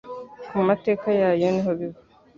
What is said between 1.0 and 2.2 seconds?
yayo niho biva